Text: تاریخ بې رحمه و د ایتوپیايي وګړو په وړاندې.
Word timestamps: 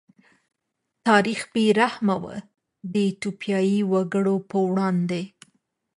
تاریخ 1.07 1.41
بې 1.53 1.65
رحمه 1.79 2.15
و 2.21 2.23
د 2.91 2.93
ایتوپیايي 3.07 3.79
وګړو 3.91 4.35
په 4.49 4.57
وړاندې. 4.67 5.23